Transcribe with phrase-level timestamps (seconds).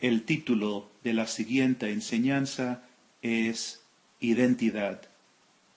[0.00, 2.84] El título de la siguiente enseñanza
[3.20, 3.82] es
[4.20, 5.02] Identidad.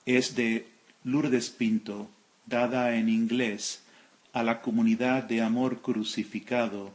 [0.05, 0.67] Es de
[1.03, 2.07] Lourdes Pinto,
[2.45, 3.81] dada en inglés
[4.33, 6.91] a la comunidad de amor crucificado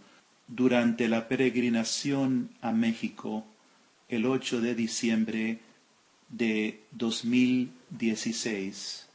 [0.47, 3.45] durante la peregrinación a México
[4.09, 5.59] el 8 de diciembre
[6.29, 9.09] de 2016.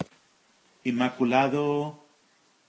[0.83, 2.01] Inmaculado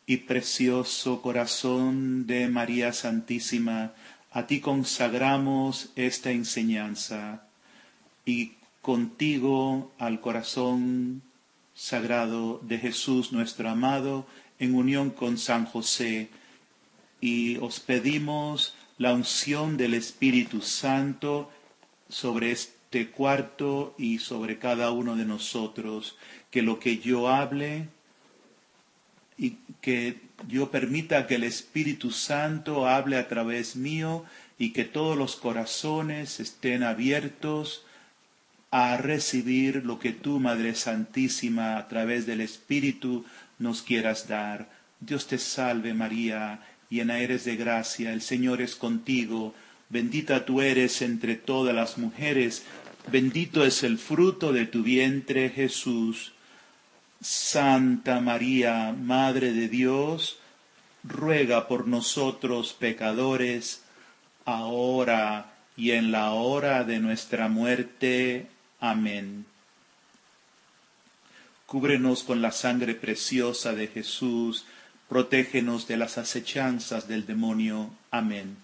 [0.07, 3.95] y precioso corazón de María Santísima,
[4.33, 7.45] a ti consagramos esta enseñanza
[8.25, 11.23] y contigo al corazón
[11.75, 14.27] sagrado de Jesús nuestro amado
[14.59, 16.31] en unión con San José.
[17.21, 21.51] Y os pedimos la unción del Espíritu Santo
[22.09, 26.17] sobre este cuarto y sobre cada uno de nosotros,
[26.51, 27.89] que lo que yo hable
[29.43, 34.25] y que yo permita que el Espíritu Santo hable a través mío
[34.57, 37.85] y que todos los corazones estén abiertos
[38.71, 43.25] a recibir lo que tú, Madre Santísima, a través del Espíritu
[43.59, 44.71] nos quieras dar.
[45.01, 49.55] Dios te salve María, llena eres de gracia, el Señor es contigo,
[49.89, 52.63] bendita tú eres entre todas las mujeres,
[53.11, 56.33] bendito es el fruto de tu vientre Jesús.
[57.23, 60.39] Santa María, Madre de Dios,
[61.05, 63.83] ruega por nosotros pecadores,
[64.45, 68.49] ahora y en la hora de nuestra muerte.
[68.81, 69.47] Amén.
[71.67, 74.65] Cúbrenos con la sangre preciosa de Jesús,
[75.09, 77.91] protégenos de las acechanzas del demonio.
[78.11, 78.57] Amén.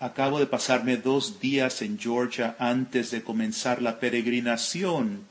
[0.00, 5.26] Acabo de pasarme dos días en Georgia antes de comenzar la peregrinación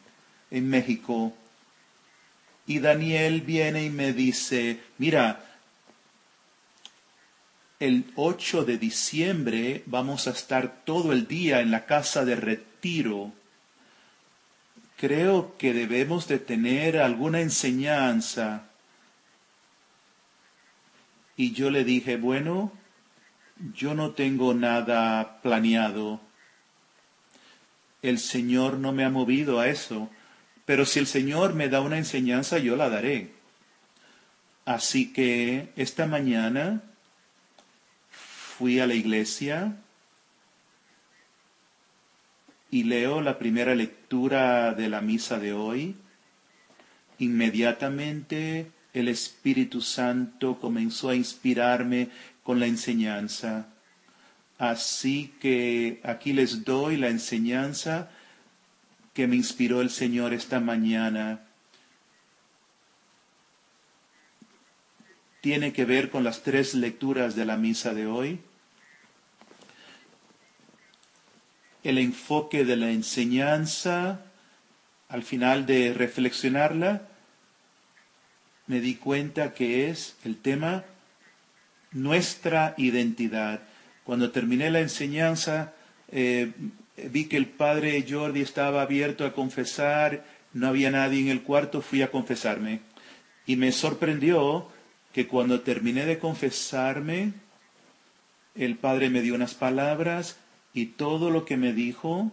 [0.52, 1.34] en México.
[2.66, 5.48] Y Daniel viene y me dice, mira,
[7.80, 13.32] el 8 de diciembre vamos a estar todo el día en la casa de retiro.
[14.98, 18.64] Creo que debemos de tener alguna enseñanza.
[21.38, 22.74] Y yo le dije, bueno,
[23.74, 26.22] yo no tengo nada planeado.
[28.02, 30.10] El Señor no me ha movido a eso,
[30.66, 33.32] pero si el Señor me da una enseñanza, yo la daré.
[34.66, 36.84] Así que esta mañana
[38.10, 39.78] fui a la iglesia
[42.70, 45.96] y leo la primera lectura de la misa de hoy,
[47.18, 52.10] inmediatamente el Espíritu Santo comenzó a inspirarme
[52.48, 53.68] con la enseñanza.
[54.58, 58.10] Así que aquí les doy la enseñanza
[59.14, 61.42] que me inspiró el Señor esta mañana.
[65.42, 68.40] Tiene que ver con las tres lecturas de la misa de hoy.
[71.84, 74.22] el enfoque de la enseñanza,
[75.08, 77.08] al final de reflexionarla,
[78.68, 80.84] me di cuenta que es el tema
[81.92, 83.62] nuestra identidad.
[84.04, 85.74] Cuando terminé la enseñanza,
[86.10, 86.52] eh,
[86.98, 91.82] vi que el padre Jordi estaba abierto a confesar, no había nadie en el cuarto,
[91.82, 92.82] fui a confesarme.
[93.46, 94.70] Y me sorprendió
[95.14, 97.34] que cuando terminé de confesarme,
[98.56, 100.38] el padre me dio unas palabras
[100.74, 102.32] y todo lo que me dijo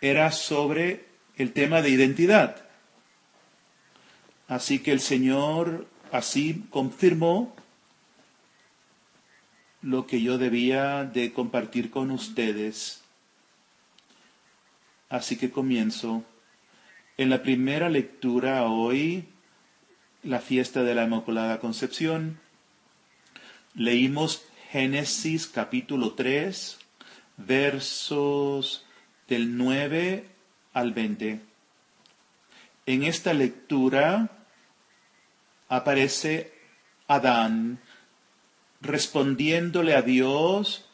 [0.00, 1.06] era sobre
[1.36, 2.64] el tema de identidad.
[4.48, 7.52] Así que el Señor así confirmó
[9.82, 13.02] lo que yo debía de compartir con ustedes.
[15.08, 16.22] Así que comienzo.
[17.16, 19.24] En la primera lectura hoy,
[20.22, 22.38] la fiesta de la Inmaculada Concepción,
[23.74, 26.78] leímos Génesis capítulo 3,
[27.38, 28.86] versos
[29.26, 30.28] del 9
[30.74, 31.40] al 20.
[32.86, 34.43] En esta lectura
[35.68, 36.52] aparece
[37.06, 37.80] Adán
[38.80, 40.84] respondiéndole a Dios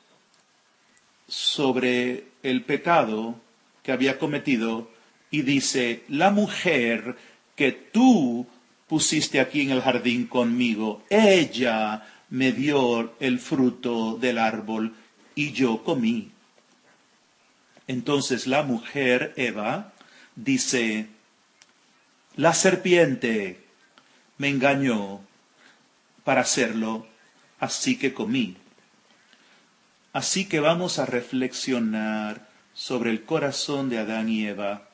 [1.29, 3.41] sobre el pecado
[3.83, 4.91] que había cometido
[5.31, 7.17] y dice, la mujer
[7.57, 8.47] que tú
[8.89, 14.95] pusiste aquí en el jardín conmigo, ella me dio el fruto del árbol
[15.35, 16.31] y yo comí.
[17.87, 19.93] Entonces la mujer, Eva,
[20.37, 21.07] dice,
[22.37, 23.70] la serpiente
[24.41, 25.21] me engañó
[26.25, 27.07] para hacerlo,
[27.59, 28.57] así que comí.
[30.15, 34.89] Así que vamos a reflexionar sobre el corazón de Adán y Eva.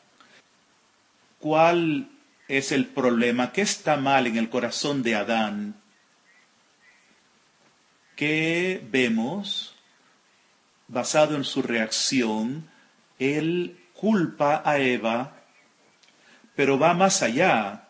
[1.39, 2.11] ¿Cuál
[2.49, 3.53] es el problema?
[3.53, 5.77] ¿Qué está mal en el corazón de Adán?
[8.17, 9.77] que vemos,
[10.89, 12.69] basado en su reacción,
[13.19, 15.35] él culpa a Eva,
[16.57, 17.86] pero va más allá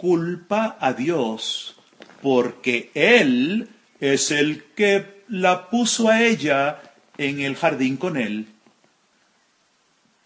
[0.00, 1.76] culpa a Dios,
[2.22, 3.68] porque Él
[4.00, 6.80] es el que la puso a ella
[7.18, 8.46] en el jardín con Él.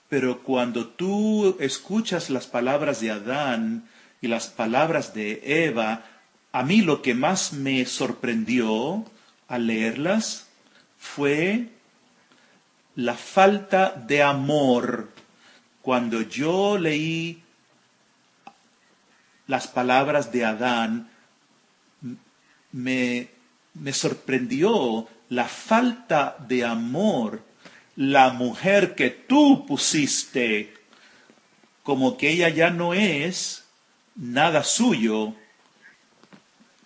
[0.09, 3.89] Pero cuando tú escuchas las palabras de Adán
[4.21, 6.05] y las palabras de Eva,
[6.53, 9.05] a mí lo que más me sorprendió
[9.49, 10.47] al leerlas
[10.99, 11.71] fue
[12.95, 15.09] la falta de amor.
[15.83, 17.44] Cuando yo leí
[19.47, 21.11] las palabras de Adán,
[22.73, 23.29] me,
[23.75, 27.43] me sorprendió la falta de amor.
[27.97, 30.75] La mujer que tú pusiste,
[31.83, 33.65] como que ella ya no es
[34.17, 35.35] nada suyo,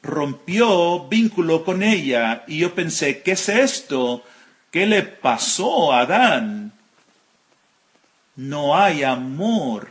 [0.02, 4.22] rompió vínculo con ella y yo pensé, ¿qué es esto?
[4.70, 6.72] ¿Qué le pasó a Adán?
[8.37, 9.90] No hay amor.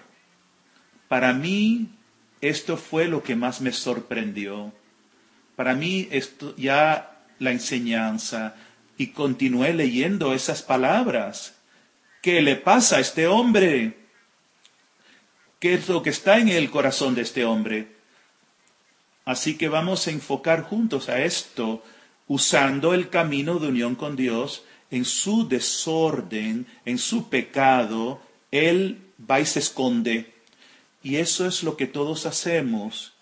[1.08, 1.90] Para mí,
[2.42, 4.74] esto fue lo que más me sorprendió.
[5.56, 8.56] Para mí, esto ya la enseñanza
[8.98, 11.56] y continué leyendo esas palabras.
[12.22, 13.98] ¿Qué le pasa a este hombre?
[15.60, 17.96] ¿Qué es lo que está en el corazón de este hombre?
[19.26, 21.84] Así que vamos a enfocar juntos a esto,
[22.28, 29.40] usando el camino de unión con Dios en su desorden, en su pecado, Él va
[29.40, 30.34] y se esconde.
[31.08, 33.14] Y eso es lo que todos hacemos.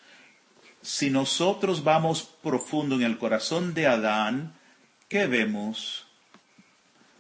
[0.82, 4.56] Si nosotros vamos profundo en el corazón de Adán,
[5.08, 6.08] ¿qué vemos?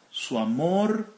[0.09, 1.15] Su amor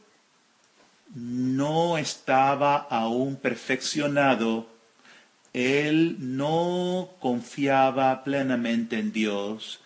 [1.15, 4.67] no estaba aún perfeccionado
[5.53, 9.79] él no confiaba plenamente en Dios.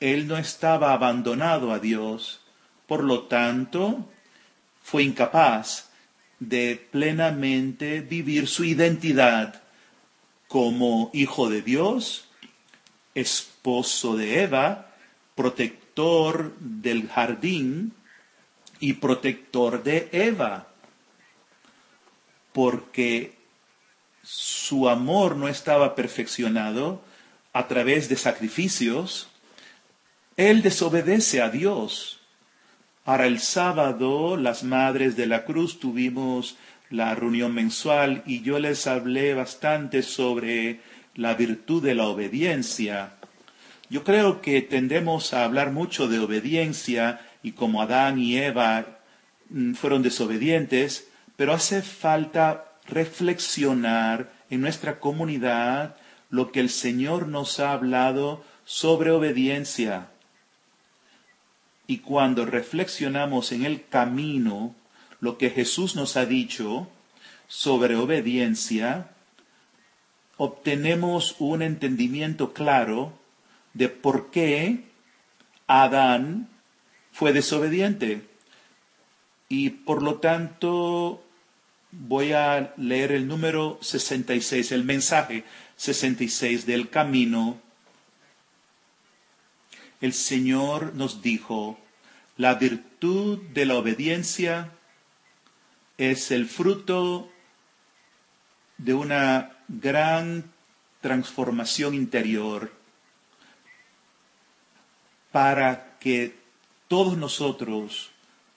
[0.00, 2.40] Él no estaba abandonado a Dios.
[2.86, 4.08] Por lo tanto,
[4.82, 5.89] fue incapaz
[6.40, 9.62] de plenamente vivir su identidad
[10.48, 12.24] como hijo de Dios,
[13.14, 14.90] esposo de Eva,
[15.36, 17.92] protector del jardín
[18.80, 20.68] y protector de Eva.
[22.52, 23.38] Porque
[24.22, 27.02] su amor no estaba perfeccionado
[27.52, 29.28] a través de sacrificios,
[30.36, 32.19] él desobedece a Dios.
[33.10, 36.56] Para el sábado, las Madres de la Cruz tuvimos
[36.90, 40.78] la reunión mensual y yo les hablé bastante sobre
[41.16, 43.14] la virtud de la obediencia.
[43.88, 49.00] Yo creo que tendemos a hablar mucho de obediencia y como Adán y Eva
[49.48, 55.96] mm, fueron desobedientes, pero hace falta reflexionar en nuestra comunidad
[56.28, 60.10] lo que el Señor nos ha hablado sobre obediencia.
[61.90, 64.76] Y cuando reflexionamos en el camino,
[65.18, 66.88] lo que Jesús nos ha dicho
[67.48, 69.10] sobre obediencia,
[70.36, 73.12] obtenemos un entendimiento claro
[73.74, 74.84] de por qué
[75.66, 76.48] Adán
[77.10, 78.22] fue desobediente.
[79.48, 81.24] Y por lo tanto
[81.90, 85.42] voy a leer el número 66, el mensaje
[85.74, 87.60] 66 del camino.
[90.00, 91.78] El Señor nos dijo,
[92.36, 94.72] la virtud de la obediencia
[95.98, 97.30] es el fruto
[98.78, 100.50] de una gran
[101.02, 102.72] transformación interior
[105.30, 106.34] para que
[106.88, 108.10] todos nosotros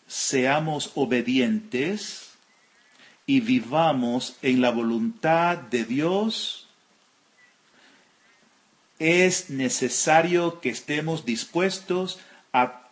[0.08, 2.34] seamos obedientes
[3.26, 6.63] y vivamos en la voluntad de Dios,
[9.04, 12.22] es necesario que estemos dispuestos
[12.54, 12.88] a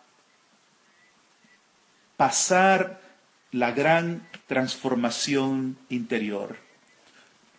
[2.18, 3.00] pasar
[3.53, 6.58] la gran transformación interior.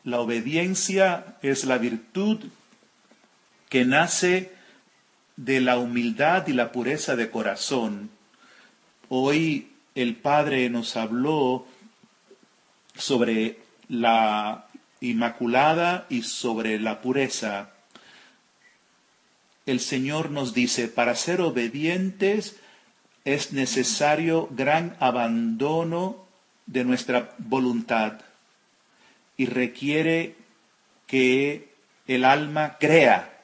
[0.05, 2.45] La obediencia es la virtud
[3.71, 4.53] que nace
[5.37, 8.11] de la humildad y la pureza de corazón.
[9.09, 11.67] Hoy el Padre nos habló
[12.95, 14.67] sobre la
[15.01, 17.72] Inmaculada y sobre la pureza,
[19.67, 22.57] el Señor nos dice, para ser obedientes
[23.25, 26.27] es necesario gran abandono
[26.67, 28.21] de nuestra voluntad
[29.37, 30.37] y requiere
[31.07, 31.73] que
[32.07, 33.41] el alma crea.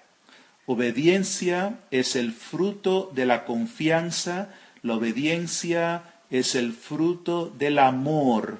[0.66, 8.58] Obediencia es el fruto de la confianza, la obediencia es el fruto del amor.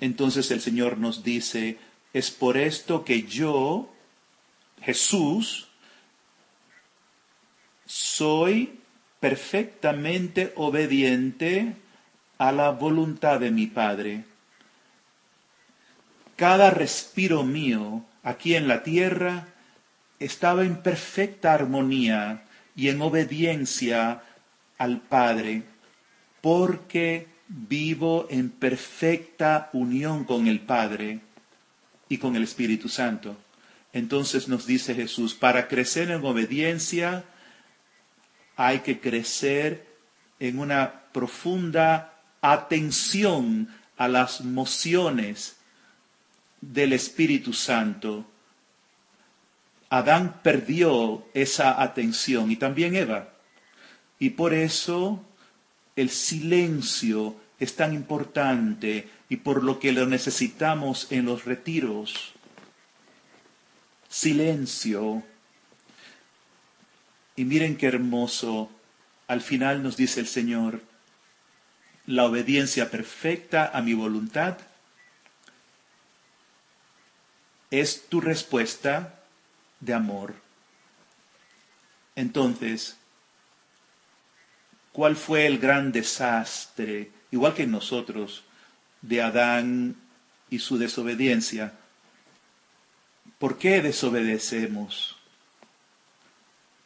[0.00, 1.78] Entonces el Señor nos dice,
[2.12, 3.92] es por esto que yo,
[4.82, 5.67] Jesús,
[7.88, 8.78] soy
[9.18, 11.74] perfectamente obediente
[12.36, 14.24] a la voluntad de mi Padre.
[16.36, 19.48] Cada respiro mío aquí en la tierra
[20.20, 22.44] estaba en perfecta armonía
[22.76, 24.22] y en obediencia
[24.76, 25.62] al Padre,
[26.42, 31.20] porque vivo en perfecta unión con el Padre
[32.10, 33.38] y con el Espíritu Santo.
[33.94, 37.24] Entonces nos dice Jesús, para crecer en obediencia
[38.58, 39.86] hay que crecer
[40.40, 45.58] en una profunda atención a las mociones
[46.60, 48.26] del Espíritu Santo.
[49.90, 53.28] Adán perdió esa atención y también Eva.
[54.18, 55.24] Y por eso
[55.94, 62.32] el silencio es tan importante y por lo que lo necesitamos en los retiros.
[64.08, 65.22] Silencio.
[67.38, 68.68] Y miren qué hermoso.
[69.28, 70.82] Al final nos dice el Señor,
[72.04, 74.58] la obediencia perfecta a mi voluntad
[77.70, 79.20] es tu respuesta
[79.78, 80.34] de amor.
[82.16, 82.96] Entonces,
[84.90, 88.42] ¿cuál fue el gran desastre, igual que nosotros,
[89.00, 89.94] de Adán
[90.50, 91.72] y su desobediencia?
[93.38, 95.17] ¿Por qué desobedecemos?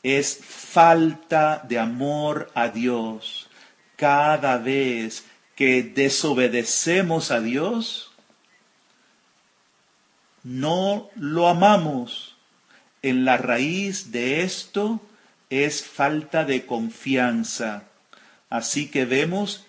[0.03, 3.49] Es falta de amor a Dios.
[3.97, 8.11] Cada vez que desobedecemos a Dios,
[10.43, 12.37] no lo amamos.
[13.03, 15.01] En la raíz de esto
[15.51, 17.85] es falta de confianza.
[18.49, 19.67] Así que vemos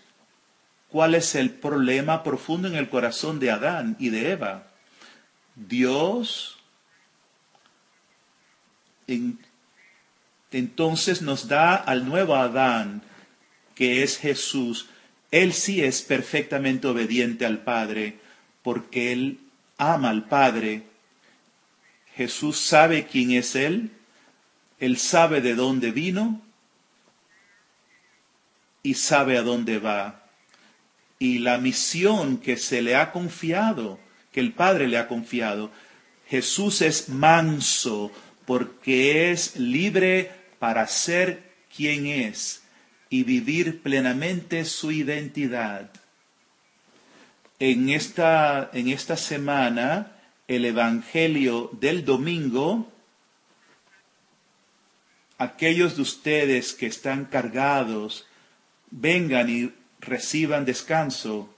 [0.89, 4.67] cuál es el problema profundo en el corazón de Adán y de Eva.
[5.55, 6.57] Dios
[10.53, 13.01] entonces nos da al nuevo Adán,
[13.75, 14.87] que es Jesús.
[15.31, 18.19] Él sí es perfectamente obediente al Padre,
[18.61, 19.39] porque Él
[19.77, 20.83] ama al Padre.
[22.15, 23.91] Jesús sabe quién es Él,
[24.79, 26.41] Él sabe de dónde vino
[28.83, 30.27] y sabe a dónde va.
[31.17, 33.99] Y la misión que se le ha confiado,
[34.31, 35.71] que el Padre le ha confiado,
[36.27, 38.11] Jesús es manso
[38.45, 41.43] porque es libre para ser
[41.75, 42.63] quien es
[43.09, 45.91] y vivir plenamente su identidad
[47.59, 50.13] en esta, en esta semana
[50.47, 52.89] el Evangelio del domingo,
[55.37, 58.25] aquellos de ustedes que están cargados,
[58.89, 61.53] vengan y reciban descanso.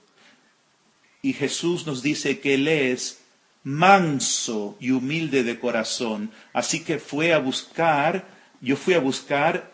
[1.22, 3.20] Y Jesús nos dice que Él es
[3.62, 6.32] manso y humilde de corazón.
[6.52, 9.72] Así que fue a buscar, yo fui a buscar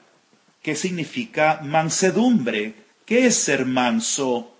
[0.62, 2.75] qué significa mansedumbre.
[3.05, 4.55] ¿Qué es ser manso?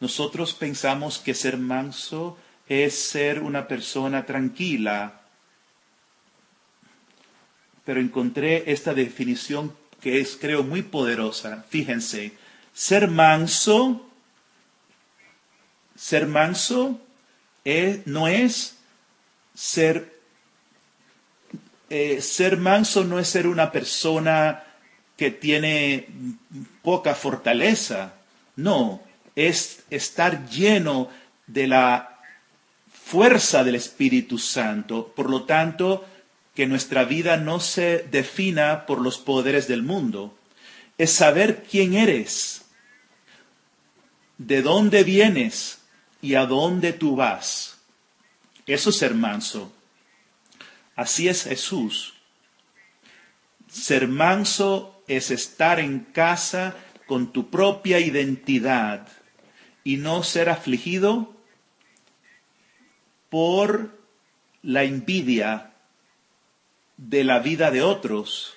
[0.00, 5.22] Nosotros pensamos que ser manso es ser una persona tranquila,
[7.84, 11.64] pero encontré esta definición que es, creo, muy poderosa.
[11.68, 12.32] Fíjense,
[12.72, 14.08] ser manso,
[15.96, 17.00] ser manso
[18.06, 18.76] no es
[19.54, 20.17] ser,
[21.90, 24.64] eh, ser manso no es ser una persona
[25.16, 26.06] que tiene
[26.82, 28.14] poca fortaleza.
[28.56, 29.02] No,
[29.34, 31.10] es estar lleno
[31.46, 32.20] de la
[32.92, 35.12] fuerza del Espíritu Santo.
[35.14, 36.06] Por lo tanto,
[36.54, 40.36] que nuestra vida no se defina por los poderes del mundo.
[40.98, 42.62] Es saber quién eres,
[44.38, 45.78] de dónde vienes
[46.20, 47.78] y a dónde tú vas.
[48.66, 49.72] Eso es ser manso.
[50.98, 52.14] Así es Jesús.
[53.68, 56.74] Ser manso es estar en casa
[57.06, 59.06] con tu propia identidad
[59.84, 61.36] y no ser afligido
[63.30, 63.96] por
[64.62, 65.70] la envidia
[66.96, 68.54] de la vida de otros.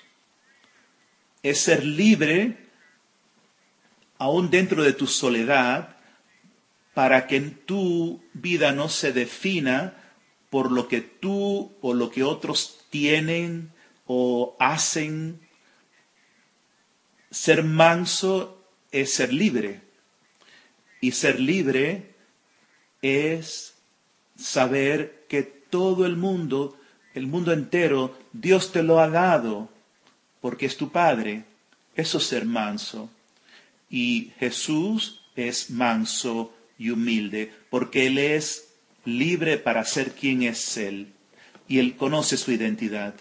[1.44, 2.58] Es ser libre,
[4.18, 5.96] aún dentro de tu soledad,
[6.96, 10.01] para que en tu vida no se defina
[10.52, 13.72] por lo que tú o lo que otros tienen
[14.06, 15.40] o hacen.
[17.32, 19.82] Ser manso es ser libre.
[21.00, 22.16] Y ser libre
[23.02, 23.76] es
[24.36, 26.78] saber que todo el mundo,
[27.14, 29.70] el mundo entero, Dios te lo ha dado
[30.42, 31.46] porque es tu Padre.
[31.96, 33.10] Eso es ser manso.
[33.90, 38.71] Y Jesús es manso y humilde porque Él es
[39.06, 41.14] libre para ser quien es Él
[41.68, 43.16] y Él conoce su identidad.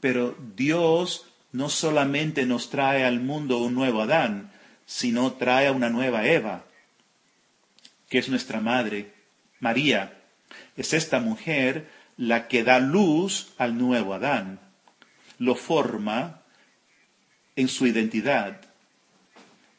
[0.00, 4.50] Pero Dios no solamente nos trae al mundo un nuevo Adán,
[4.86, 6.64] sino trae a una nueva Eva,
[8.08, 9.14] que es nuestra madre,
[9.60, 10.18] María.
[10.76, 14.60] Es esta mujer la que da luz al nuevo Adán,
[15.38, 16.42] lo forma
[17.56, 18.60] en su identidad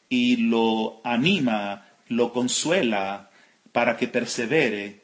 [0.08, 3.30] y lo anima, lo consuela
[3.74, 5.02] para que persevere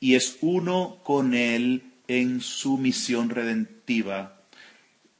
[0.00, 4.40] y es uno con él en su misión redentiva.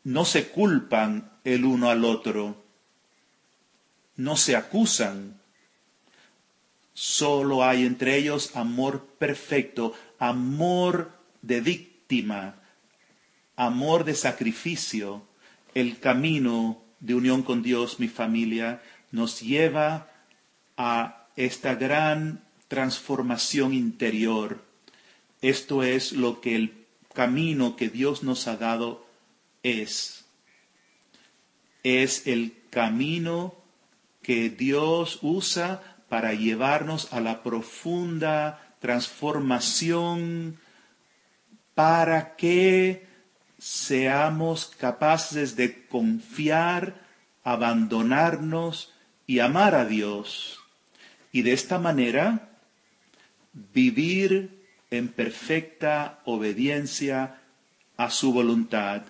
[0.03, 2.65] No se culpan el uno al otro,
[4.17, 5.43] no se acusan,
[6.95, 12.63] solo hay entre ellos amor perfecto, amor de víctima,
[13.57, 15.29] amor de sacrificio,
[15.75, 18.81] el camino de unión con Dios, mi familia,
[19.13, 20.11] nos lleva
[20.79, 24.65] a esta gran transformación interior.
[25.43, 29.07] Esto es lo que el camino que Dios nos ha dado
[29.63, 30.25] es.
[31.83, 33.55] Es el camino
[34.23, 40.59] que Dios usa para llevarnos a la profunda transformación
[41.75, 43.07] para que
[43.59, 47.07] seamos capaces de confiar,
[47.45, 48.93] abandonarnos
[49.27, 50.66] y amar a Dios.
[51.37, 52.49] Y de esta manera
[53.75, 57.43] vivir en perfecta obediencia
[57.99, 59.03] a su voluntad.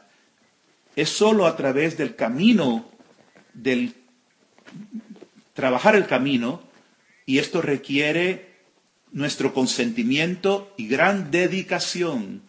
[0.96, 2.90] Es sólo a través del camino,
[3.54, 3.94] del
[5.54, 6.64] trabajar el camino,
[7.26, 8.56] y esto requiere
[9.12, 12.42] nuestro consentimiento y gran dedicación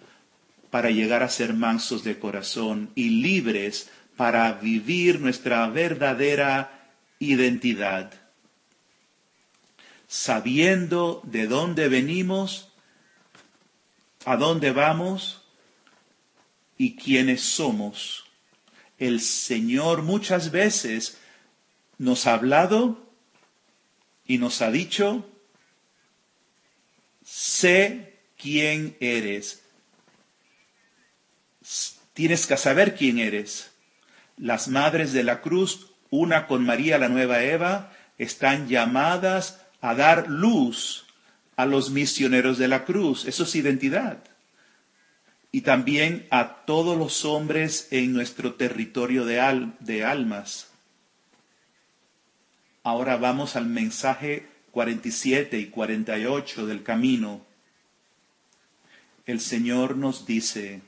[0.72, 8.27] para llegar a ser mansos de corazón y libres para vivir nuestra verdadera identidad.
[10.08, 12.72] Sabiendo de dónde venimos,
[14.26, 15.42] a dónde vamos
[16.78, 18.26] y quiénes somos.
[18.98, 21.18] El Señor muchas veces
[21.98, 23.08] nos ha hablado
[24.26, 25.26] y nos ha dicho,
[27.24, 29.64] sé quién eres.
[32.14, 33.72] Tienes que saber quién eres.
[34.38, 40.30] Las madres de la cruz, una con María la nueva Eva, están llamadas a dar
[40.30, 41.06] luz
[41.56, 43.26] a los misioneros de la cruz.
[43.26, 44.24] Eso es identidad.
[45.52, 50.70] Y también a todos los hombres en nuestro territorio de, de almas.
[52.84, 57.46] Ahora vamos al mensaje 47 y 48 del camino.
[59.26, 60.82] El Señor nos dice,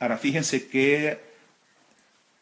[0.00, 1.20] ahora fíjense qué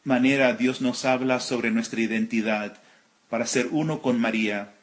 [0.04, 2.80] manera Dios nos habla sobre nuestra identidad
[3.28, 4.74] para ser uno con María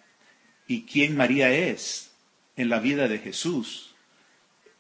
[0.68, 2.12] y quién María es
[2.56, 3.96] en la vida de Jesús.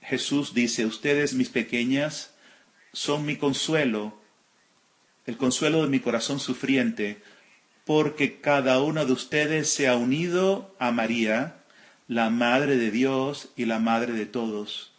[0.01, 2.33] Jesús dice, ustedes mis pequeñas
[2.93, 4.19] son mi consuelo,
[5.25, 7.21] el consuelo de mi corazón sufriente,
[7.85, 11.63] porque cada uno de ustedes se ha unido a María,
[12.07, 14.91] la Madre de Dios y la Madre de todos.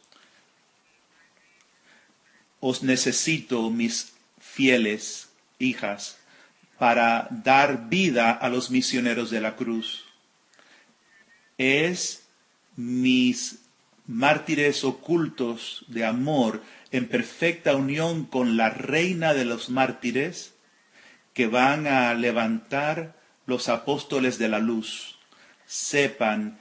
[2.61, 6.19] Os necesito, mis fieles hijas,
[6.79, 10.05] para dar vida a los misioneros de la cruz.
[11.59, 12.29] Es
[12.77, 13.61] mis
[14.07, 20.55] mártires ocultos de amor en perfecta unión con la reina de los mártires
[21.33, 25.19] que van a levantar los apóstoles de la luz.
[25.67, 26.59] Sepan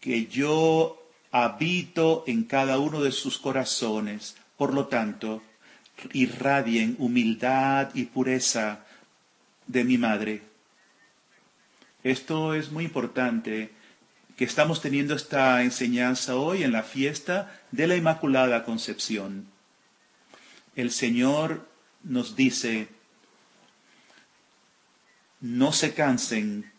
[0.00, 4.36] que yo habito en cada uno de sus corazones.
[4.56, 5.42] Por lo tanto,
[6.12, 8.85] irradien humildad y pureza
[9.66, 10.42] de mi madre.
[12.02, 13.70] Esto es muy importante,
[14.36, 19.46] que estamos teniendo esta enseñanza hoy en la fiesta de la Inmaculada Concepción.
[20.76, 21.66] El Señor
[22.04, 22.88] nos dice,
[25.40, 26.70] no se cansen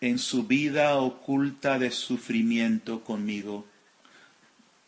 [0.00, 3.64] en su vida oculta de sufrimiento conmigo,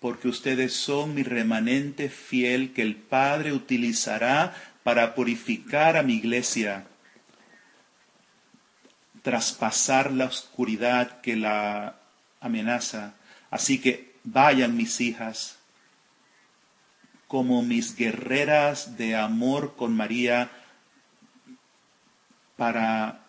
[0.01, 6.87] porque ustedes son mi remanente fiel que el Padre utilizará para purificar a mi iglesia,
[9.23, 11.97] traspasar la oscuridad que la
[12.41, 13.15] amenaza.
[13.51, 15.59] Así que vayan mis hijas,
[17.27, 20.53] como mis guerreras de amor con María,
[22.57, 23.25] para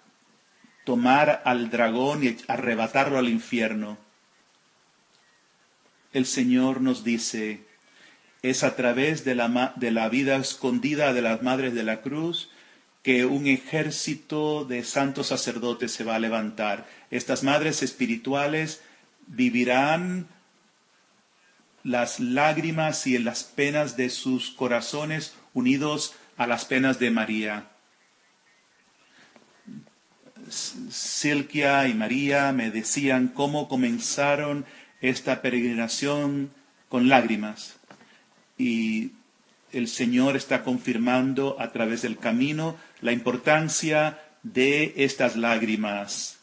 [0.84, 3.98] tomar al dragón y arrebatarlo al infierno.
[6.14, 7.66] El Señor nos dice,
[8.42, 12.50] es a través de la, de la vida escondida de las madres de la cruz
[13.04, 16.86] que un ejército de santos sacerdotes se va a levantar.
[17.10, 18.82] Estas madres espirituales
[19.28, 20.28] vivirán
[21.84, 27.70] las lágrimas y las penas de sus corazones unidos a las penas de María.
[30.50, 34.66] Silkia y María me decían cómo comenzaron
[35.00, 36.52] esta peregrinación
[36.90, 37.77] con lágrimas.
[38.58, 39.12] Y
[39.72, 46.38] el Señor está confirmando a través del camino la importancia de estas lágrimas.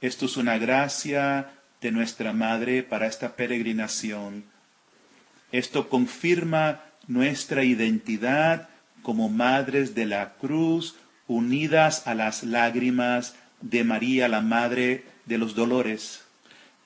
[0.00, 4.44] Esto es una gracia de nuestra Madre para esta peregrinación.
[5.52, 8.68] Esto confirma nuestra identidad
[9.02, 10.96] como madres de la cruz,
[11.28, 16.24] unidas a las lágrimas de María, la Madre de los dolores.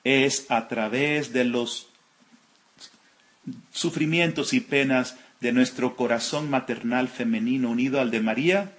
[0.03, 1.89] Es a través de los
[3.71, 8.73] sufrimientos y penas de nuestro corazón maternal femenino unido al de María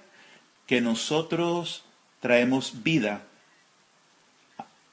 [0.67, 1.83] que nosotros
[2.19, 3.23] traemos vida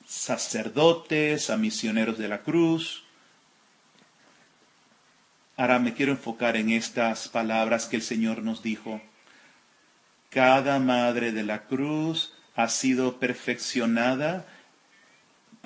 [0.06, 3.04] sacerdotes, a misioneros de la cruz.
[5.56, 9.00] Ahora me quiero enfocar en estas palabras que el Señor nos dijo.
[10.30, 14.46] Cada madre de la cruz ha sido perfeccionada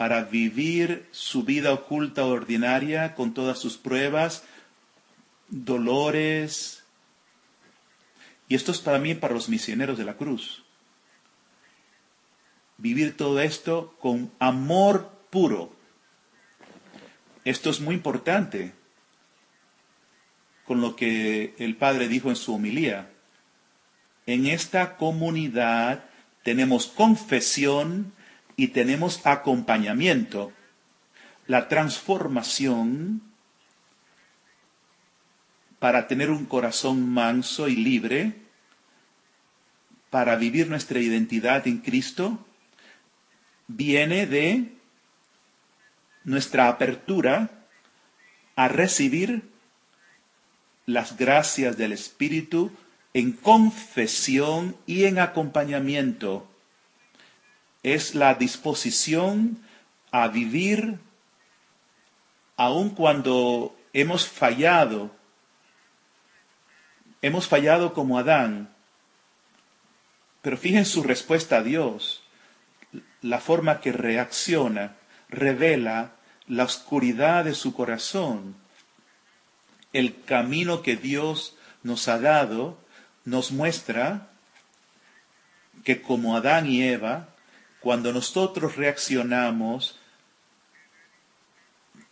[0.00, 4.44] para vivir su vida oculta ordinaria con todas sus pruebas,
[5.50, 6.84] dolores.
[8.48, 10.64] Y esto es también para los misioneros de la cruz
[12.80, 15.76] vivir todo esto con amor puro.
[17.44, 18.72] Esto es muy importante
[20.64, 23.10] con lo que el Padre dijo en su homilía.
[24.24, 26.04] En esta comunidad
[26.42, 28.14] tenemos confesión
[28.60, 30.52] y tenemos acompañamiento.
[31.46, 33.22] La transformación
[35.78, 38.34] para tener un corazón manso y libre,
[40.10, 42.46] para vivir nuestra identidad en Cristo,
[43.66, 44.74] viene de
[46.24, 47.64] nuestra apertura
[48.56, 49.42] a recibir
[50.84, 52.70] las gracias del Espíritu
[53.14, 56.49] en confesión y en acompañamiento.
[57.82, 59.62] Es la disposición
[60.10, 60.98] a vivir
[62.56, 65.10] aun cuando hemos fallado.
[67.22, 68.74] Hemos fallado como Adán.
[70.42, 72.22] Pero fíjense su respuesta a Dios
[73.22, 74.96] la forma que reacciona
[75.28, 76.12] revela
[76.46, 78.56] la oscuridad de su corazón.
[79.92, 82.78] El camino que Dios nos ha dado
[83.24, 84.28] nos muestra
[85.84, 87.28] que como Adán y Eva,
[87.80, 89.98] cuando nosotros reaccionamos,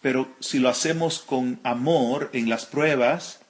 [0.00, 3.40] pero si lo hacemos con amor en las pruebas,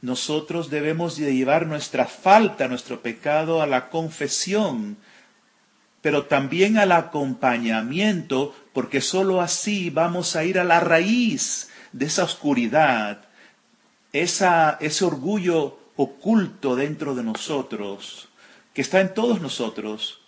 [0.00, 4.98] nosotros debemos llevar nuestra falta, nuestro pecado a la confesión
[6.04, 12.24] pero también al acompañamiento, porque sólo así vamos a ir a la raíz de esa
[12.24, 13.24] oscuridad,
[14.12, 18.28] esa, ese orgullo oculto dentro de nosotros,
[18.74, 20.20] que está en todos nosotros.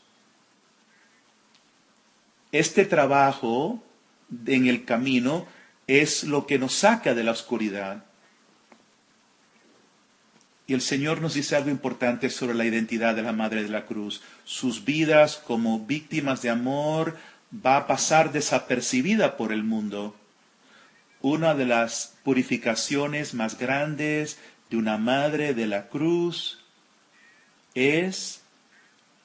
[2.58, 3.82] Este trabajo
[4.46, 5.46] en el camino
[5.86, 8.04] es lo que nos saca de la oscuridad.
[10.66, 13.84] Y el Señor nos dice algo importante sobre la identidad de la Madre de la
[13.84, 14.22] Cruz.
[14.46, 17.18] Sus vidas como víctimas de amor
[17.54, 20.16] va a pasar desapercibida por el mundo.
[21.20, 24.38] Una de las purificaciones más grandes
[24.70, 26.64] de una Madre de la Cruz
[27.74, 28.40] es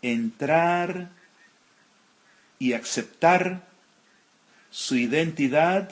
[0.02, 1.20] entrar
[2.62, 3.63] y aceptar
[4.69, 5.89] su identidad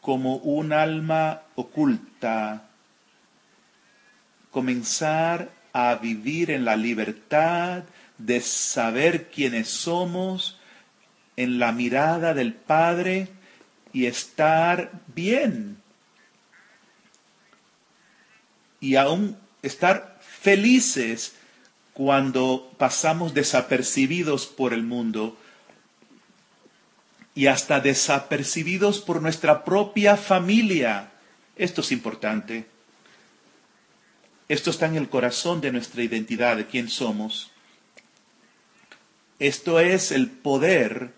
[0.00, 2.68] como un alma oculta,
[4.52, 7.82] comenzar a vivir en la libertad
[8.16, 10.60] de saber quiénes somos,
[11.36, 13.26] en la mirada del Padre
[13.92, 15.82] y estar bien.
[18.78, 21.34] Y aún estar felices
[22.00, 25.36] cuando pasamos desapercibidos por el mundo
[27.34, 31.10] y hasta desapercibidos por nuestra propia familia.
[31.56, 32.64] Esto es importante.
[34.48, 37.50] Esto está en el corazón de nuestra identidad, de quién somos.
[39.38, 41.12] Esto es el poder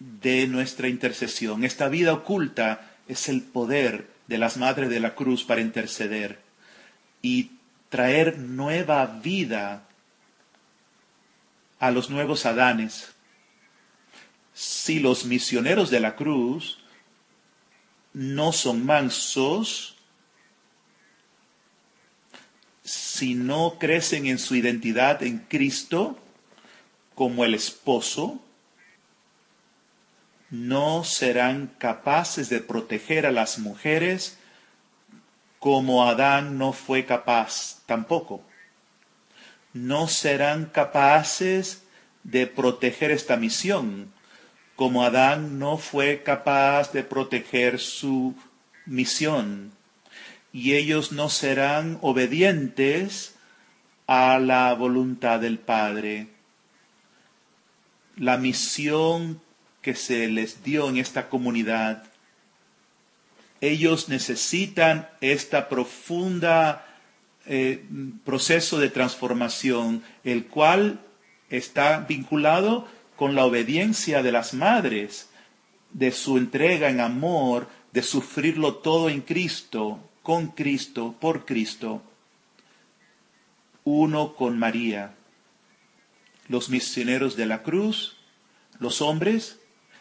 [0.00, 1.64] de nuestra intercesión.
[1.64, 6.40] Esta vida oculta es el poder de las Madres de la Cruz para interceder
[7.22, 7.52] y
[7.88, 9.86] traer nueva vida
[11.80, 13.08] a los nuevos Adanes,
[14.54, 16.78] si los misioneros de la cruz
[18.12, 19.96] no son mansos,
[22.84, 26.18] si no crecen en su identidad en Cristo
[27.14, 28.40] como el esposo,
[30.50, 34.36] no serán capaces de proteger a las mujeres
[35.58, 38.42] como Adán no fue capaz tampoco.
[39.72, 41.82] No serán capaces
[42.24, 44.12] de proteger esta misión,
[44.76, 48.34] como Adán no fue capaz de proteger su
[48.86, 49.72] misión.
[50.52, 53.36] Y ellos no serán obedientes
[54.06, 56.28] a la voluntad del Padre.
[58.16, 59.40] La misión
[59.82, 62.10] que se les dio en esta comunidad
[63.60, 66.86] ellos necesitan esta profunda
[67.46, 67.84] eh,
[68.24, 71.00] proceso de transformación, el cual
[71.48, 75.28] está vinculado con la obediencia de las madres,
[75.92, 82.02] de su entrega en amor, de sufrirlo todo en Cristo, con Cristo, por Cristo,
[83.84, 85.14] uno con María.
[86.48, 88.16] Los misioneros de la cruz,
[88.78, 89.58] los hombres,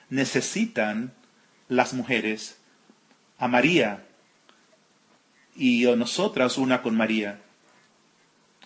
[0.10, 1.14] necesitan
[1.68, 2.58] las mujeres
[3.38, 4.06] a María
[5.60, 7.42] y a nosotras una con María.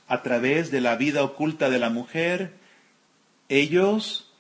[0.08, 2.54] A través de la vida oculta de la mujer,
[3.50, 4.32] ellos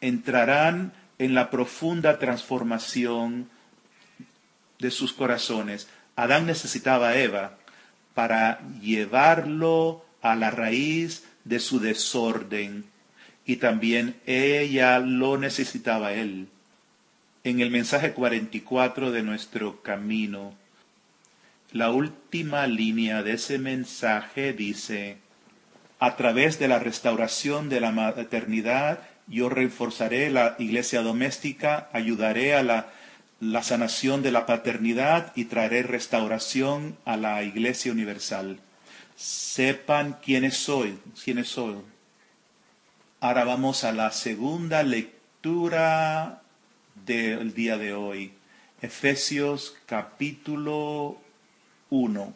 [0.00, 3.50] entrarán en la profunda transformación
[4.78, 5.88] de sus corazones.
[6.16, 7.58] Adán necesitaba a Eva
[8.14, 12.84] para llevarlo a la raíz de su desorden
[13.44, 16.48] y también ella lo necesitaba a él
[17.44, 20.54] en el mensaje 44 de nuestro camino.
[21.72, 25.18] La última línea de ese mensaje dice,
[25.98, 32.62] a través de la restauración de la maternidad, yo reforzaré la iglesia doméstica, ayudaré a
[32.62, 32.90] la,
[33.40, 38.60] la sanación de la paternidad y traeré restauración a la iglesia universal.
[39.16, 41.76] Sepan quiénes soy, quiénes soy.
[43.20, 46.40] Ahora vamos a la segunda lectura
[47.04, 48.32] del día de hoy.
[48.80, 51.20] Efesios capítulo
[51.90, 52.34] 1.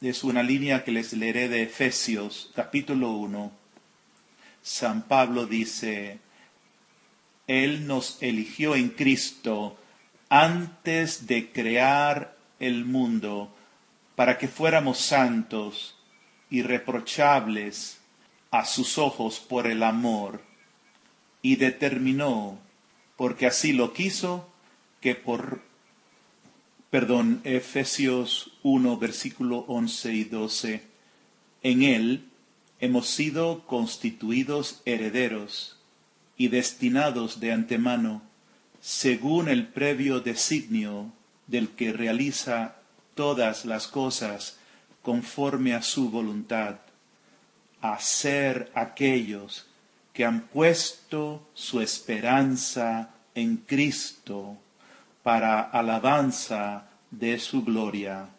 [0.00, 3.52] Es una línea que les leeré de Efesios capítulo 1.
[4.62, 6.18] San Pablo dice,
[7.46, 9.78] Él nos eligió en Cristo
[10.28, 13.54] antes de crear el mundo
[14.14, 15.96] para que fuéramos santos,
[16.50, 18.00] irreprochables
[18.50, 20.42] a sus ojos por el amor,
[21.42, 22.58] y determinó
[23.16, 24.50] porque así lo quiso,
[25.02, 25.60] que por,
[26.90, 30.82] perdón, Efesios 1, versículo 11 y 12,
[31.62, 32.24] en él
[32.80, 35.78] hemos sido constituidos herederos
[36.36, 38.22] y destinados de antemano,
[38.80, 41.12] según el previo designio
[41.46, 42.76] del que realiza
[43.14, 44.58] todas las cosas
[45.02, 46.76] conforme a su voluntad,
[47.80, 49.66] a ser aquellos
[50.12, 54.58] que han puesto su esperanza en Cristo
[55.22, 58.30] para alabanza de su gloria.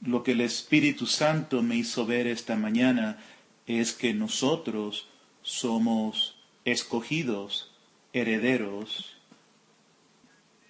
[0.00, 3.18] Lo que el Espíritu Santo me hizo ver esta mañana
[3.66, 5.08] es que nosotros
[5.42, 7.70] somos escogidos,
[8.12, 9.16] herederos,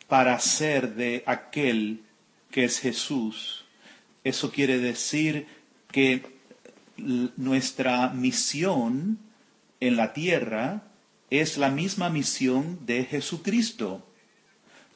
[0.08, 2.02] para ser de aquel
[2.50, 3.64] que es Jesús.
[4.24, 5.46] Eso quiere decir
[5.90, 6.40] que
[6.96, 9.18] nuestra misión
[9.78, 10.82] en la tierra
[11.30, 14.04] es la misma misión de Jesucristo.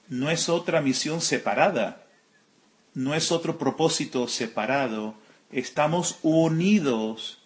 [0.09, 2.05] No es otra misión separada,
[2.95, 5.14] no es otro propósito separado.
[5.51, 7.43] Estamos unidos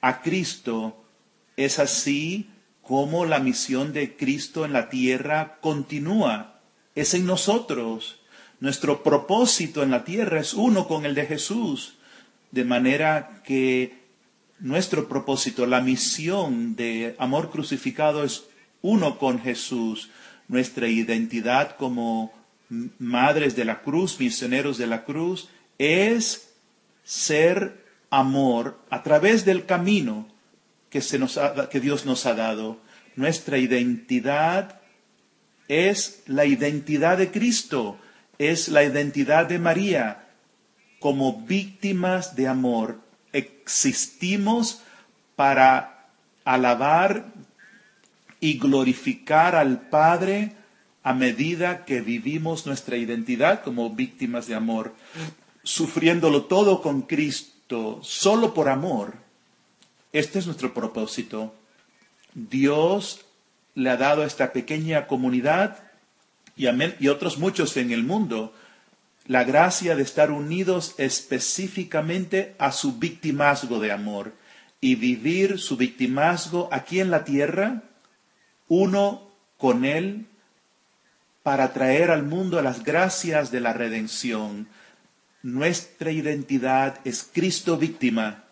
[0.00, 1.02] a Cristo.
[1.56, 2.50] Es así
[2.82, 6.60] como la misión de Cristo en la tierra continúa.
[6.94, 8.20] Es en nosotros.
[8.60, 11.96] Nuestro propósito en la tierra es uno con el de Jesús.
[12.50, 14.00] De manera que
[14.58, 18.44] nuestro propósito, la misión de amor crucificado es
[18.82, 20.10] uno con Jesús.
[20.50, 22.32] Nuestra identidad como
[22.98, 26.50] madres de la cruz, misioneros de la cruz, es
[27.04, 30.26] ser amor a través del camino
[30.90, 31.38] que, se nos
[31.70, 32.80] que Dios nos ha dado.
[33.14, 34.80] Nuestra identidad
[35.68, 37.96] es la identidad de Cristo,
[38.38, 40.26] es la identidad de María
[40.98, 43.00] como víctimas de amor
[43.32, 44.82] existimos
[45.36, 46.08] para
[46.44, 47.32] alabar
[48.40, 50.52] y glorificar al Padre
[51.02, 54.94] a medida que vivimos nuestra identidad como víctimas de amor,
[55.62, 59.14] sufriéndolo todo con Cristo, solo por amor.
[60.12, 61.54] Este es nuestro propósito.
[62.34, 63.24] Dios
[63.74, 65.78] le ha dado a esta pequeña comunidad
[66.56, 68.52] y, a, y otros muchos en el mundo
[69.26, 74.32] la gracia de estar unidos específicamente a su victimazgo de amor
[74.80, 77.84] y vivir su victimazgo aquí en la tierra,
[78.70, 79.28] uno
[79.58, 80.26] con Él,
[81.42, 84.68] para traer al mundo las gracias de la redención.
[85.42, 88.44] Nuestra identidad es Cristo víctima.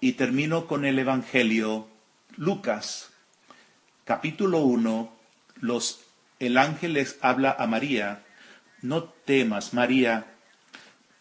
[0.00, 1.88] Y termino con el Evangelio.
[2.36, 3.10] Lucas,
[4.04, 5.12] capítulo 1,
[5.60, 6.00] los,
[6.38, 8.24] el ángel les habla a María.
[8.80, 10.26] No temas, María,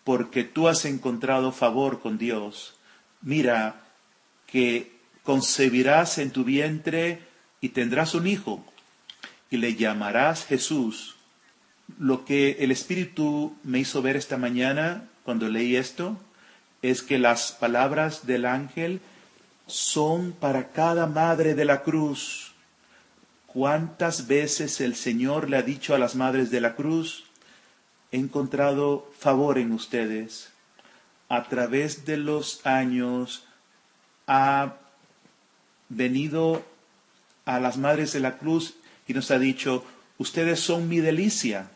[0.05, 2.77] porque tú has encontrado favor con Dios.
[3.21, 3.81] Mira
[4.47, 8.63] que concebirás en tu vientre y tendrás un hijo
[9.49, 11.15] y le llamarás Jesús.
[11.99, 16.17] Lo que el Espíritu me hizo ver esta mañana cuando leí esto
[16.81, 19.01] es que las palabras del ángel
[19.67, 22.53] son para cada madre de la cruz.
[23.47, 27.23] ¿Cuántas veces el Señor le ha dicho a las madres de la cruz,
[28.11, 30.49] he encontrado favor en ustedes?
[31.29, 33.45] A través de los años
[34.27, 34.75] ha
[35.89, 36.63] venido
[37.45, 38.75] a las madres de la cruz
[39.07, 39.85] y nos ha dicho,
[40.17, 41.69] ustedes son mi delicia,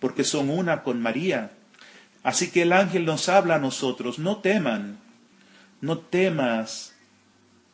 [0.00, 1.52] porque son una con María.
[2.22, 4.98] Así que el ángel nos habla a nosotros, no teman,
[5.80, 6.94] no temas,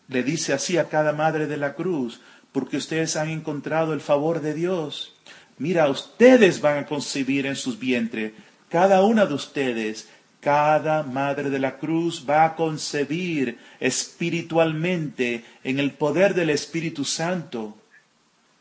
[0.09, 2.21] le dice así a cada madre de la cruz,
[2.53, 5.15] porque ustedes han encontrado el favor de Dios.
[5.59, 8.33] Mira, ustedes van a concebir en sus vientres,
[8.69, 10.09] cada una de ustedes,
[10.41, 17.77] cada madre de la cruz va a concebir espiritualmente en el poder del Espíritu Santo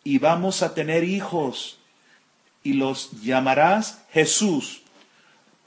[0.03, 1.79] y vamos a tener hijos
[2.63, 4.81] y los llamarás Jesús,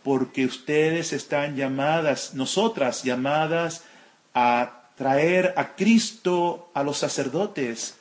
[0.02, 3.84] porque ustedes están llamadas, nosotras llamadas
[4.34, 7.96] a traer a Cristo a los sacerdotes,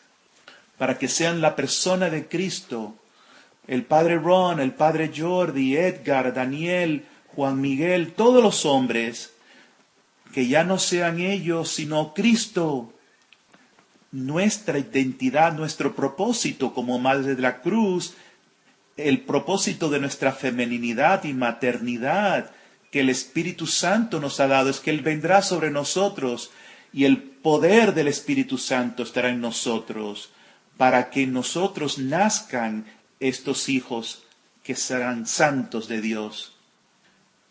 [0.78, 2.95] para que sean la persona de Cristo.
[3.67, 9.34] El padre Ron, el padre Jordi, Edgar, Daniel, Juan Miguel, todos los hombres,
[10.34, 12.94] que ya no sean ellos, sino Cristo,
[14.12, 18.15] nuestra identidad, nuestro propósito como Madre de la Cruz,
[18.98, 22.52] el propósito de nuestra femeninidad y maternidad
[22.92, 26.52] que el Espíritu Santo nos ha dado, es que Él vendrá sobre nosotros
[26.92, 30.32] y el poder del Espíritu Santo estará en nosotros
[30.78, 32.86] para que nosotros nazcan
[33.20, 34.24] estos hijos
[34.63, 36.59] que serán santos de Dios.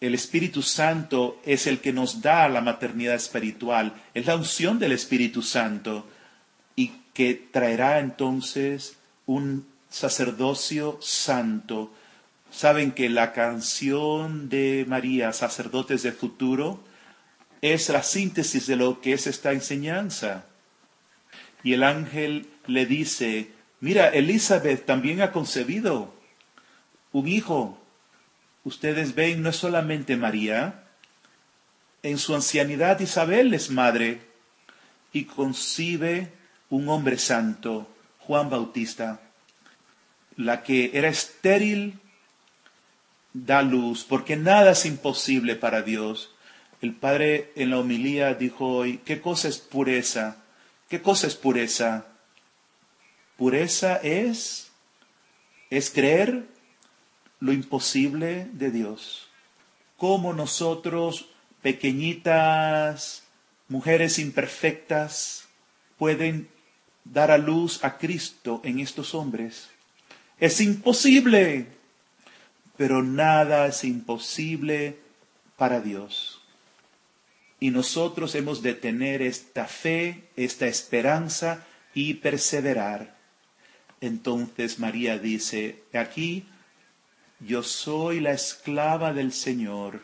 [0.01, 4.93] El Espíritu Santo es el que nos da la maternidad espiritual, es la unción del
[4.93, 6.07] Espíritu Santo
[7.19, 11.93] que traerá entonces un sacerdocio santo.
[12.49, 16.79] Saben que la canción de María, sacerdotes del futuro,
[17.61, 20.45] es la síntesis de lo que es esta enseñanza.
[21.65, 26.15] Y el ángel le dice, mira, Elizabeth también ha concebido
[27.11, 27.83] un hijo.
[28.69, 30.85] Ustedes ven, no es solamente María,
[32.03, 34.21] en su ancianidad Isabel es madre
[35.11, 36.35] y concibe
[36.69, 39.23] un hombre santo, Juan Bautista,
[40.37, 41.99] la que era estéril,
[43.33, 46.35] da luz, porque nada es imposible para Dios.
[46.83, 50.43] El Padre en la homilía dijo hoy, ¿qué cosa es pureza?
[50.91, 52.05] ¿Qué cosa es pureza?
[53.39, 54.71] Pureza es,
[55.71, 56.58] es creer
[57.41, 59.29] lo imposible de Dios.
[59.97, 61.29] Como nosotros,
[61.63, 63.25] pequeñitas,
[63.69, 65.49] mujeres imperfectas,
[65.99, 66.49] pueden
[67.05, 69.71] dar a luz a Cristo en estos hombres.
[70.39, 71.67] Es imposible,
[72.77, 74.99] pero nada es imposible
[75.57, 76.41] para Dios.
[77.61, 83.17] Y nosotros hemos de tener esta fe, esta esperanza y perseverar.
[84.01, 86.47] Entonces María dice, aquí
[87.41, 90.03] yo soy la esclava del Señor,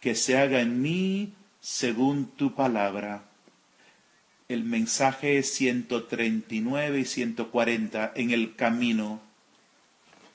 [0.00, 3.28] que se haga en mí según tu palabra
[4.48, 9.20] el mensaje 139 y 140 en el camino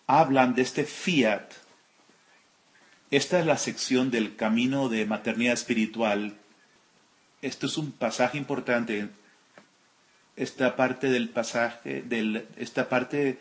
[0.06, 1.52] hablan de este fiat.
[3.10, 6.36] Esta es la sección del camino de maternidad espiritual.
[7.42, 9.10] Esto es un pasaje importante.
[10.36, 13.40] Esta parte del pasaje, del, esta parte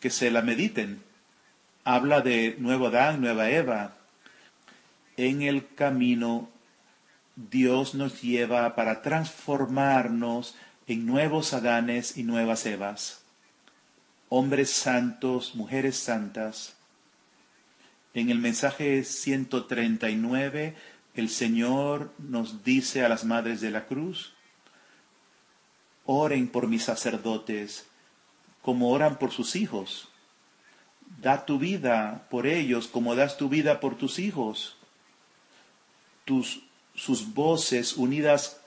[0.00, 1.02] que se la mediten,
[1.84, 3.96] habla de nuevo Adán, nueva Eva.
[5.16, 6.48] En el camino
[7.36, 10.56] Dios nos lleva para transformarnos
[10.86, 13.22] en nuevos Adanes y nuevas Evas,
[14.28, 16.76] hombres santos, mujeres santas.
[18.14, 20.74] En el mensaje 139,
[21.14, 24.34] el Señor nos dice a las madres de la cruz,
[26.04, 27.86] oren por mis sacerdotes
[28.62, 30.08] como oran por sus hijos.
[31.20, 34.76] Da tu vida por ellos como das tu vida por tus hijos.
[36.24, 36.60] Tus
[36.94, 38.60] sus voces unidas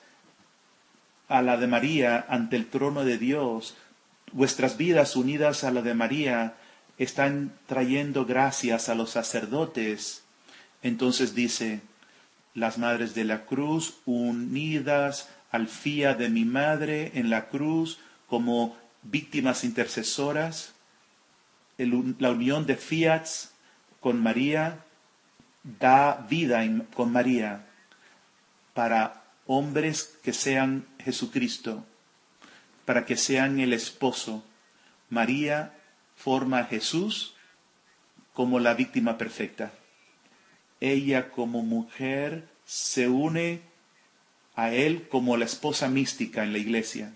[1.30, 3.76] a la de María ante el trono de Dios
[4.32, 6.56] vuestras vidas unidas a la de María
[6.98, 10.24] están trayendo gracias a los sacerdotes.
[10.82, 11.82] Entonces dice,
[12.54, 18.76] las madres de la cruz unidas al fía de mi madre en la cruz como
[19.04, 20.74] víctimas intercesoras,
[21.78, 23.54] la unión de fiats
[24.00, 24.84] con María
[25.64, 26.64] da vida
[26.94, 27.66] con María
[28.74, 31.86] para hombres que sean Jesucristo,
[32.86, 34.44] para que sean el esposo.
[35.10, 35.74] María
[36.16, 37.36] forma a Jesús
[38.34, 39.72] como la víctima perfecta.
[40.80, 43.62] Ella como mujer se une
[44.56, 47.14] a Él como la esposa mística en la iglesia.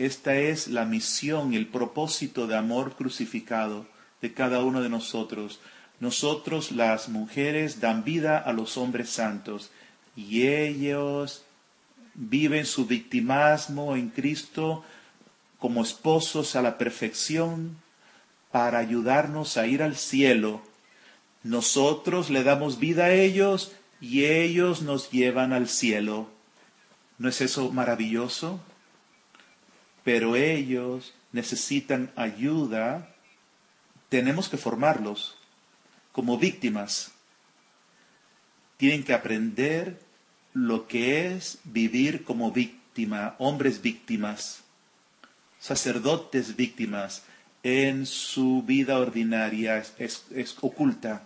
[0.00, 3.86] Esta es la misión, el propósito de amor crucificado
[4.22, 5.60] de cada uno de nosotros.
[6.00, 9.70] Nosotros, las mujeres, dan vida a los hombres santos
[10.16, 11.44] y ellos
[12.14, 14.86] viven su victimismo en Cristo
[15.58, 17.76] como esposos a la perfección
[18.50, 20.62] para ayudarnos a ir al cielo.
[21.42, 26.30] Nosotros le damos vida a ellos y ellos nos llevan al cielo.
[27.18, 28.60] ¿No es eso maravilloso?
[30.04, 33.14] Pero ellos necesitan ayuda.
[34.08, 35.36] Tenemos que formarlos
[36.12, 37.12] como víctimas.
[38.76, 40.00] Tienen que aprender
[40.52, 44.62] lo que es vivir como víctima, hombres víctimas,
[45.58, 47.24] sacerdotes víctimas,
[47.62, 51.24] en su vida ordinaria es, oculta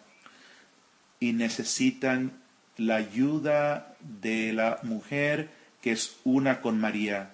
[1.20, 2.32] y necesitan
[2.76, 5.50] la ayuda de la mujer
[5.80, 7.30] que es una con María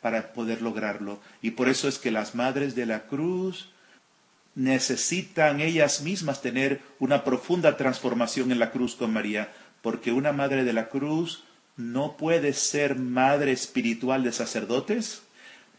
[0.00, 1.20] para poder lograrlo.
[1.42, 3.70] Y por eso es que las madres de la cruz
[4.54, 10.64] necesitan ellas mismas tener una profunda transformación en la cruz con María, porque una madre
[10.64, 11.44] de la cruz
[11.76, 15.22] no puede ser madre espiritual de sacerdotes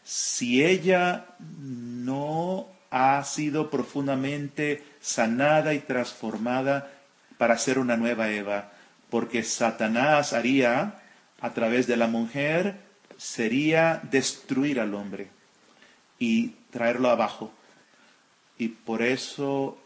[0.02, 6.90] si ella no ha sido profundamente sanada y transformada
[7.38, 8.72] para ser una nueva Eva,
[9.10, 11.00] porque Satanás haría
[11.40, 12.89] a través de la mujer
[13.20, 15.28] sería destruir al hombre
[16.18, 17.52] y traerlo abajo.
[18.56, 19.78] Y por eso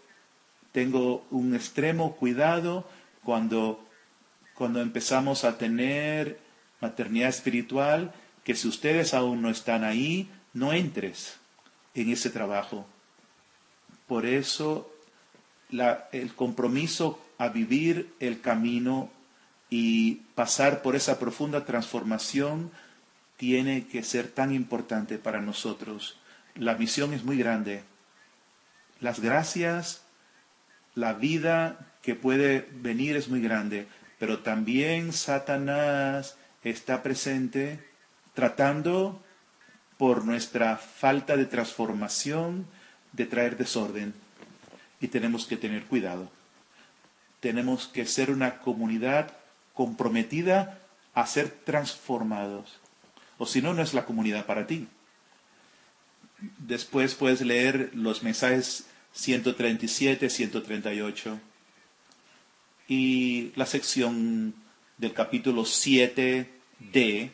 [0.71, 2.89] tengo un extremo cuidado
[3.25, 3.85] cuando,
[4.55, 6.39] cuando empezamos a tener
[6.81, 8.13] maternidad espiritual,
[8.45, 11.37] que si ustedes aún no están ahí, no entres
[11.95, 12.87] en ese trabajo.
[14.07, 14.93] Por eso
[16.13, 19.11] el compromiso a vivir el camino
[19.71, 22.71] y pasar por esa profunda transformación
[23.37, 26.19] tiene que ser tan importante para nosotros.
[26.55, 27.83] La misión es muy grande.
[29.01, 30.03] Las gracias,
[30.95, 37.81] la vida que puede venir es muy grande, pero también Satanás está presente
[38.35, 39.23] tratando
[39.99, 42.67] por nuestra falta de transformación
[43.13, 44.15] de traer desorden.
[45.01, 46.31] Y tenemos que tener cuidado.
[47.41, 49.33] Tenemos que ser una comunidad
[49.75, 50.81] comprometida
[51.15, 52.81] a ser transformados.
[53.39, 54.89] O si no, no es la comunidad para ti.
[56.59, 61.41] Después puedes leer los mensajes 137, 138
[62.89, 64.55] y la sección
[64.99, 67.31] del capítulo 7d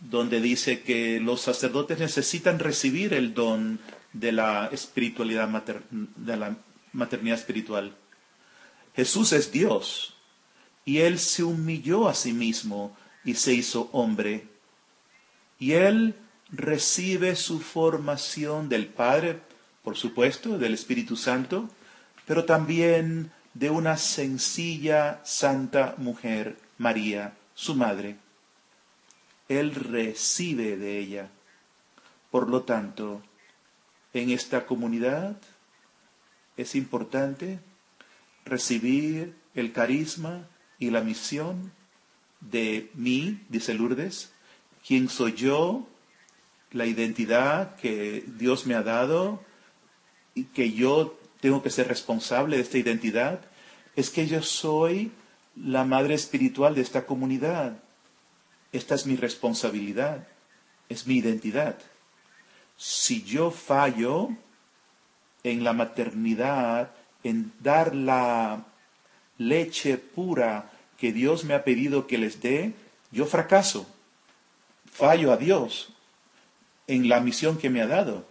[0.00, 3.80] donde dice que los sacerdotes necesitan recibir el don
[4.12, 5.48] de la espiritualidad,
[6.92, 7.96] maternidad espiritual.
[8.94, 10.14] Jesús es Dios
[10.84, 14.46] y Él se humilló a sí mismo y se hizo hombre.
[15.64, 16.14] Y Él
[16.50, 19.40] recibe su formación del Padre,
[19.82, 21.70] por supuesto, del Espíritu Santo,
[22.26, 28.18] pero también de una sencilla, santa mujer, María, su madre.
[29.48, 31.30] Él recibe de ella.
[32.30, 33.22] Por lo tanto,
[34.12, 35.38] en esta comunidad
[36.58, 37.58] es importante
[38.44, 40.46] recibir el carisma
[40.78, 41.72] y la misión
[42.42, 44.33] de mí, dice Lourdes,
[44.86, 45.86] quién soy yo,
[46.72, 49.42] la identidad que Dios me ha dado
[50.34, 53.40] y que yo tengo que ser responsable de esta identidad,
[53.96, 55.12] es que yo soy
[55.56, 57.78] la madre espiritual de esta comunidad.
[58.72, 60.26] Esta es mi responsabilidad,
[60.88, 61.78] es mi identidad.
[62.76, 64.30] Si yo fallo
[65.44, 66.90] en la maternidad,
[67.22, 68.64] en dar la
[69.38, 72.74] leche pura que Dios me ha pedido que les dé,
[73.12, 73.86] yo fracaso.
[74.94, 75.88] Fallo a Dios
[76.86, 78.24] en la misión que me ha dado.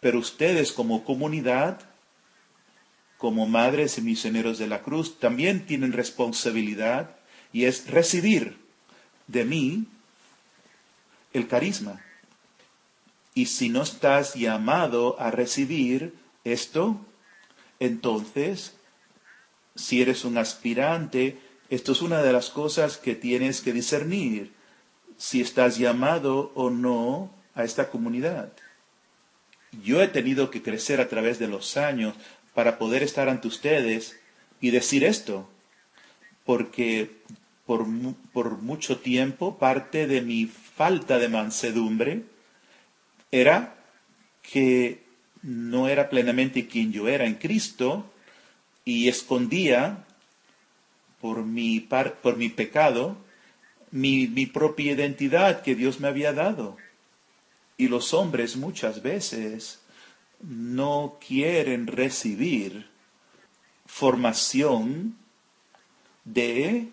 [0.00, 1.80] Pero ustedes como comunidad,
[3.18, 7.16] como madres y misioneros de la cruz, también tienen responsabilidad
[7.52, 8.56] y es recibir
[9.26, 9.84] de mí
[11.34, 12.00] el carisma.
[13.34, 16.14] Y si no estás llamado a recibir
[16.44, 16.98] esto,
[17.80, 18.76] entonces,
[19.74, 24.55] si eres un aspirante, esto es una de las cosas que tienes que discernir,
[25.16, 28.52] si estás llamado o no a esta comunidad.
[29.82, 32.14] Yo he tenido que crecer a través de los años
[32.54, 34.18] para poder estar ante ustedes
[34.60, 35.48] y decir esto,
[36.44, 37.10] porque
[37.66, 37.86] por,
[38.32, 42.22] por mucho tiempo parte de mi falta de mansedumbre
[43.30, 43.74] era
[44.42, 45.04] que
[45.42, 48.10] no era plenamente quien yo era en Cristo
[48.84, 50.04] y escondía
[51.20, 53.16] por mi, por mi pecado
[53.96, 56.76] mi, propia identidad que Dios me había dado.
[57.76, 59.80] Y los hombres muchas veces
[60.40, 62.88] no quieren recibir
[63.86, 65.16] formación
[66.24, 66.88] de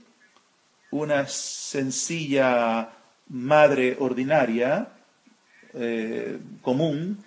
[0.92, 2.90] una sencilla
[3.28, 4.90] madre ordinaria,
[5.74, 7.24] eh, común,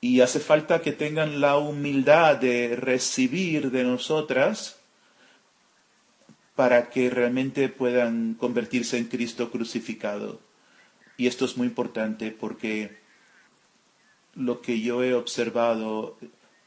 [0.00, 4.78] y hace falta que tengan la humildad de recibir de nosotras
[6.54, 10.40] para que realmente puedan convertirse en Cristo crucificado.
[11.16, 12.98] Y esto es muy importante porque
[14.34, 16.16] lo que yo he observado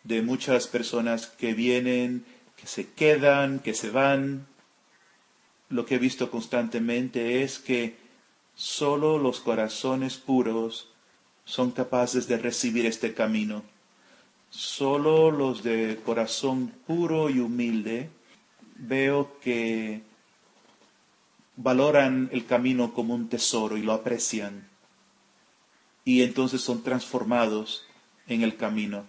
[0.04, 2.26] de muchas personas que vienen,
[2.56, 4.48] que se quedan, que se van,
[5.70, 7.98] lo que he visto constantemente es que
[8.56, 10.90] solo los corazones puros
[11.44, 13.64] son capaces de recibir este camino.
[14.50, 18.10] Solo los de corazón puro y humilde
[18.78, 20.01] veo que
[21.55, 24.67] valoran el camino como un tesoro y lo aprecian.
[26.05, 27.86] Y entonces son transformados
[28.28, 29.05] en el camino.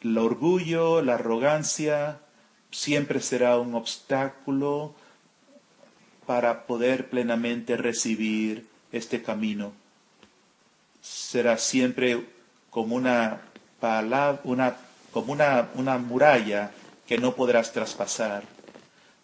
[0.00, 2.20] El orgullo, la arrogancia
[2.70, 4.94] siempre será un obstáculo
[6.26, 9.72] para poder plenamente recibir este camino.
[11.00, 12.26] Será siempre
[12.70, 13.40] como una
[13.80, 14.76] palabra, una,
[15.12, 16.70] como una, una muralla
[17.06, 18.44] que no podrás traspasar.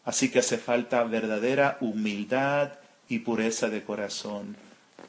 [0.04, 2.72] Así que hace falta verdadera humildad
[3.08, 4.56] y pureza de corazón.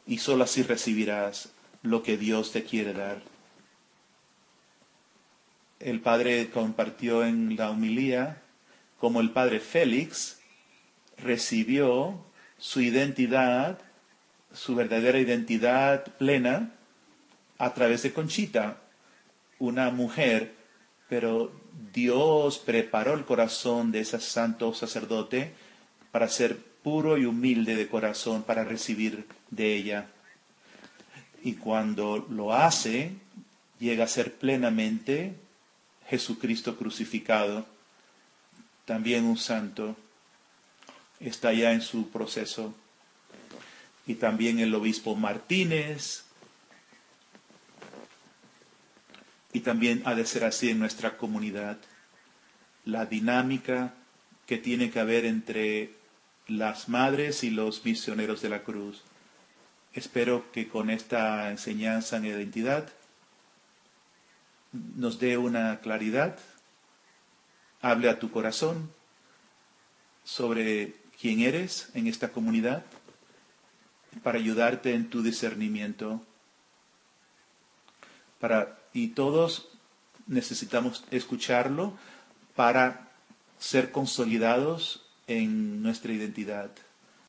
[0.07, 1.49] Y solo así recibirás
[1.81, 3.21] lo que Dios te quiere dar.
[5.79, 8.41] El Padre compartió en la humilía
[8.99, 10.39] como el Padre Félix
[11.17, 12.25] recibió
[12.57, 13.79] su identidad,
[14.53, 16.71] su verdadera identidad plena,
[17.57, 18.77] a través de Conchita,
[19.59, 20.54] una mujer,
[21.09, 21.51] pero
[21.93, 25.53] Dios preparó el corazón de ese santo sacerdote
[26.11, 30.07] para ser puro y humilde de corazón, para recibir de ella.
[31.43, 33.13] Y cuando lo hace,
[33.79, 35.35] llega a ser plenamente
[36.07, 37.65] Jesucristo crucificado,
[38.85, 39.95] también un santo
[41.19, 42.73] está ya en su proceso.
[44.05, 46.24] Y también el obispo Martínez.
[49.55, 51.77] Y también ha de ser así en nuestra comunidad.
[52.83, 53.93] La dinámica
[54.45, 55.93] que tiene que haber entre
[56.45, 59.01] las madres y los misioneros de la cruz.
[59.93, 62.89] Espero que con esta enseñanza en identidad
[64.73, 66.37] nos dé una claridad,
[67.81, 68.91] hable a tu corazón
[70.25, 72.83] sobre quién eres en esta comunidad
[74.21, 76.21] para ayudarte en tu discernimiento.
[78.41, 79.67] Para, y todos
[80.25, 81.93] necesitamos escucharlo
[82.55, 83.11] para
[83.59, 86.71] ser consolidados en nuestra identidad.